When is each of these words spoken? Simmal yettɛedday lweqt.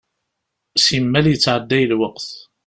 Simmal 0.85 1.25
yettɛedday 1.29 1.85
lweqt. 1.91 2.29